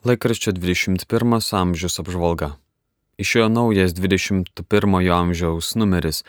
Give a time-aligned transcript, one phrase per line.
[0.00, 2.54] Laikraščio 21 amžius apžvalga.
[3.20, 6.22] Išėjo naujas 21 amžiaus numeris.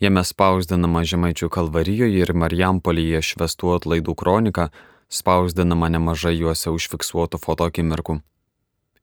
[0.00, 4.70] Jame spausdinama Žemaičių kalvarijoje ir Marijampolyje švestų atlaidų kronika,
[5.12, 8.16] spausdinama nemažai juose užfiksuotų fotokimirkų.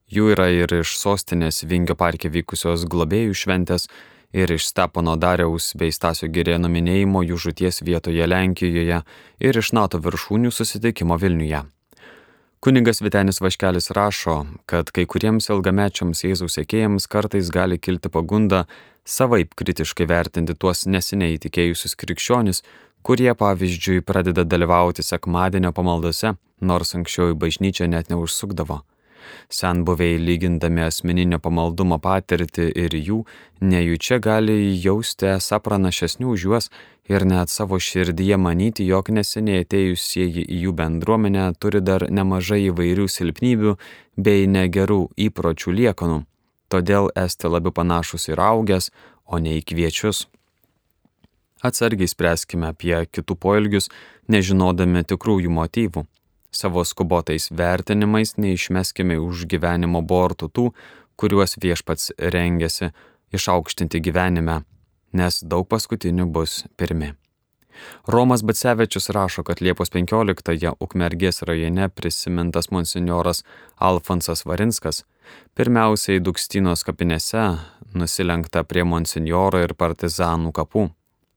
[0.09, 3.85] Jų yra ir iš sostinės Vingio parke vykusios globėjų šventės,
[4.33, 9.03] ir iš Stepono Dariaus bei Stasio Girėno minėjimo jų žuties vietoje Lenkijoje
[9.37, 11.61] ir iš NATO viršūnių susitikimo Vilniuje.
[12.65, 18.63] Kuningas Vitenis Vaškelis rašo, kad kai kuriems ilgamečiams Jėzaus sėkėjams kartais gali kilti pagunda
[19.05, 22.63] savaip kritiškai vertinti tuos neseniai įtikėjusius krikščionis,
[23.05, 28.81] kurie pavyzdžiui pradeda dalyvauti sekmadienio pamaldose, nors anksčiau į bažnyčią net neužsukdavo.
[29.49, 33.21] Senbuviai lygindami asmeninio pamaldumo patirtį ir jų,
[33.61, 36.69] nejučia gali jausti esą pranašesnių už juos
[37.09, 43.09] ir net savo širdyje manyti, jog neseniai atėjusieji į jų bendruomenę turi dar nemažai įvairių
[43.09, 43.75] silpnybių
[44.17, 46.23] bei negerų įpročių liekonų.
[46.69, 48.89] Todėl esti labiau panašus į augęs,
[49.25, 50.25] o ne į kviečius.
[51.65, 53.89] Atsargiai spręskime apie kitų poelgius,
[54.29, 56.05] nežinodami tikrųjų motyvų.
[56.55, 60.69] Savo skubotais vertinimais neišmeskime už gyvenimo bortų tų,
[61.19, 62.93] kuriuos viešpats rengiasi
[63.35, 64.61] išaukštinti gyvenime,
[65.11, 67.11] nes daug paskutinių bus pirmi.
[68.07, 73.43] Romas Batsevičius rašo, kad Liepos 15-ąją Ukmergės rajone prisimintas monsinjoras
[73.75, 75.03] Alfonsas Varinskas
[75.59, 77.49] pirmiausiai Dukstynos kapinėse
[77.95, 80.87] nusilenkta prie monsinjoro ir partizanų kapų.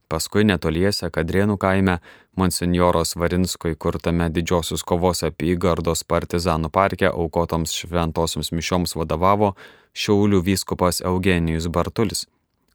[0.09, 1.99] Paskui netoliese Kadrienų kaime
[2.41, 9.53] monsinjoros Varinsko įkurtame didžiosios kovos apygardos partizanų parke aukotoms šventosioms mišioms vadovavo
[9.93, 12.25] Šiaulių vyskupas Eugenijus Bartulis.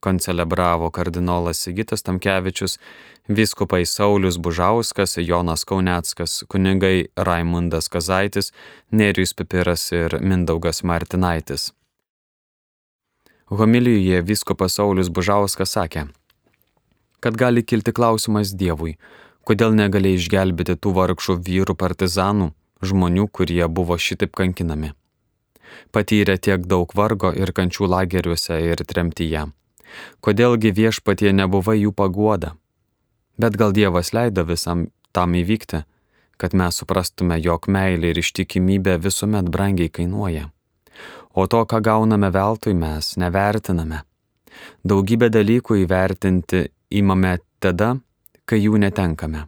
[0.03, 2.77] Koncelebravo kardinolas Sigitas Tamkevičius,
[3.29, 8.51] vyskupai Saulis Bužauskas, Jonas Kauneckas, kunigai Raimundas Kazaitis,
[8.91, 11.71] Nerijus Pipiras ir Mindaugas Martinaitis.
[13.49, 16.09] Homilijoje vyskupas Saulis Bužauskas sakė,
[17.23, 18.97] kad gali kilti klausimas Dievui,
[19.47, 22.49] kodėl negalėjai išgelbėti tų vargšų vyrų partizanų,
[22.83, 24.91] žmonių, kurie buvo šitaip kankinami.
[25.95, 29.45] Patyrė tiek daug vargo ir kančių lageriuose ir tremtyje.
[30.25, 32.53] Kodėlgi viešpatie nebuvai jų paguoda?
[33.39, 35.83] Bet gal Dievas leido visam tam įvykti,
[36.37, 40.49] kad mes suprastume, jog meilė ir ištikimybė visuomet brangiai kainuoja.
[41.33, 44.03] O to, ką gauname veltui, mes nevertiname.
[44.85, 46.67] Daugybę dalykų įvertinti
[46.99, 47.97] įmame tada,
[48.45, 49.47] kai jų netenkame.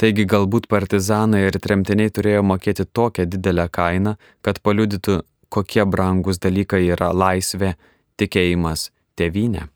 [0.00, 5.20] Taigi galbūt partizanai ir tremtiniai turėjo mokėti tokią didelę kainą, kad paliudytų,
[5.54, 7.76] kokie brangus dalykai yra laisvė,
[8.18, 9.68] tikėjimas, tėvynė.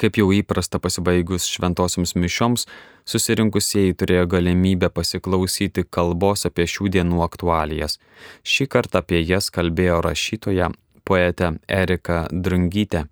[0.00, 2.64] Kaip jau įprasta pasibaigus šventosioms mišioms,
[3.04, 7.98] susirinkusieji turėjo galimybę pasiklausyti kalbos apie šių dienų aktualijas.
[8.42, 10.72] Šį kartą apie jas kalbėjo rašytoja,
[11.04, 13.06] poetė Erika Drungytė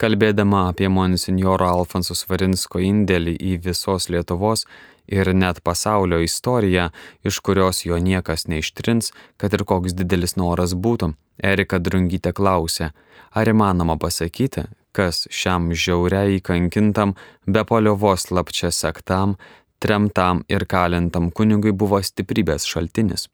[0.00, 4.66] kalbėdama apie monsinjoro Alfonso Svarinsko indėlį į visos Lietuvos
[5.06, 6.90] ir net pasaulio istoriją,
[7.24, 12.92] iš kurios jo niekas neištrins, kad ir koks didelis noras būtų, Erika Drungytė klausė,
[13.34, 17.14] ar įmanoma pasakyti, kas šiam žiauriai kankintam,
[17.46, 19.36] be paliovos lapčia sektam,
[19.82, 23.28] tremtam ir kalintam kunigui buvo stiprybės šaltinis.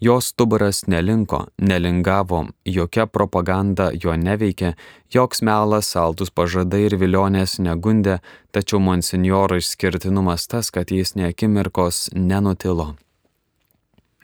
[0.00, 4.70] Jos stuburas nelinko, nelingavo, jokia propaganda jo neveikė,
[5.12, 8.16] joks melas, saltus pažadai ir vilionės negundė,
[8.48, 12.94] tačiau monsinjoro išskirtinumas tas, kad jis neakimirkos nenutilo.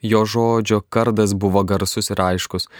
[0.01, 2.71] Jo žodžio kardas buvo garsus ir aiškus,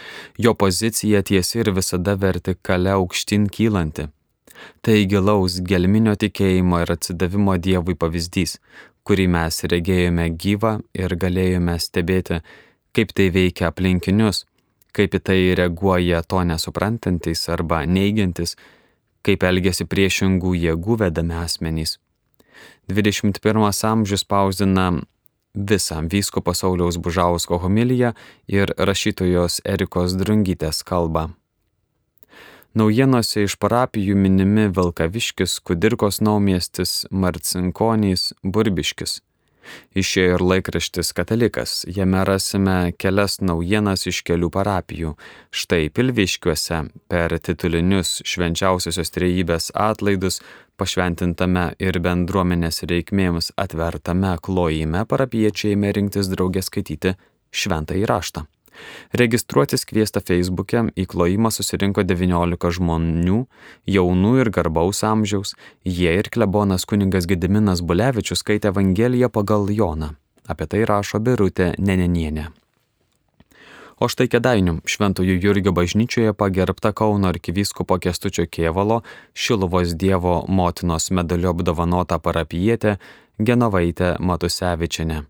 [0.41, 4.09] jo pozicija tiesi ir visada vertikale aukštin kylanti.
[4.81, 8.57] Tai gilaus gelminio tikėjimo ir atsidavimo Dievui pavyzdys,
[9.05, 12.41] kurį mes regėjome gyvą ir galėjome stebėti
[12.97, 14.47] kaip tai veikia aplinkinius,
[14.97, 18.55] kaip į tai reaguoja to nesuprantantis arba neigiantis,
[19.21, 21.99] kaip elgesi priešingų jėgų vedami asmenys.
[22.89, 24.87] 21 amžius spausdina
[25.53, 28.13] visą vyskupo Sauliaus Bužausko homiliją
[28.47, 31.27] ir rašytojos Erikos Drungytės kalbą.
[32.77, 39.21] Naujienose iš parapijų minimi Vilkaviškis, Kudirkos naumiestis, Marcinkonys, Burbiškis.
[39.97, 45.13] Išėjo ir laikraštis Katalikas, jame rasime kelias naujienas iš kelių parapijų.
[45.51, 50.41] Štai Pilviškiuose per titulinius švenčiausiosios trejybės atlaidus
[50.77, 57.17] pašventintame ir bendruomenės reikmėms atvertame klojime parapiečiai ėmė rinktis draugę skaityti
[57.51, 58.45] šventą įraštą.
[59.21, 63.39] Registruotis kviesta Facebook'e į klojimą susirinko 19 žmonių,
[63.87, 70.13] jaunų ir garbaus amžiaus, jie ir klebonas kuningas Gediminas Bulevičius skaitė Evangeliją pagal Joną.
[70.47, 72.47] Apie tai rašo Birutė Nenenienė.
[73.97, 78.99] O štai Kedainių Šventojų Jurgio bažnyčioje pagerbta Kauno arkivyskupo Kestučio Kievalo
[79.33, 82.99] Šiluvos Dievo motinos medaliu apdovanota parapijietė
[83.41, 85.23] Genovaitė Matusevičinė.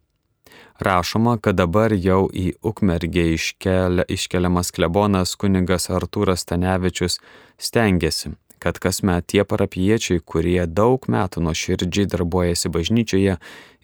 [0.80, 7.18] Rašoma, kad dabar jau į Ukmergę iškelia, iškeliamas klebonas kunigas Artūras Stanevičius
[7.58, 13.40] stengiasi, kad kasmet tie parapiečiai, kurie daug metų nuo širdžiai darbuojasi bažnyčioje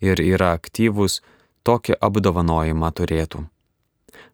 [0.06, 1.24] ir yra aktyvūs,
[1.66, 3.48] tokį apdovanojimą turėtų.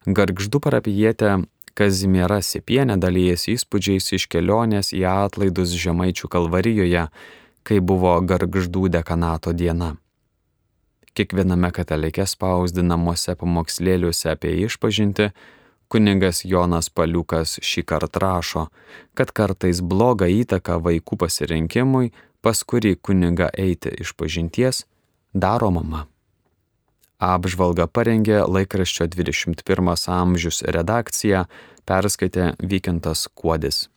[0.08, 1.38] Gargždų parapijietė
[1.80, 7.08] Kazimiera Sipienė dalyjasi įspūdžiais iš kelionės į atlaidus Žemaičių kalvarijoje,
[7.64, 9.94] kai buvo Gargždų dekanato diena.
[11.18, 15.30] Kiekviename katalikė spausdinamuose pamokslėliuose apie išpažinti,
[15.90, 18.68] kuningas Jonas Paliukas šį kartą rašo,
[19.18, 22.14] kad kartais blogą įtaką vaikų pasirinkimui,
[22.46, 24.86] pas kurį kuniga eiti iš pažinties,
[25.34, 26.06] daro mama.
[27.20, 31.48] Apžvalgą parengė laikraščio 21 amžius redakcija,
[31.90, 33.90] perskaitė Vykintas Kuodis.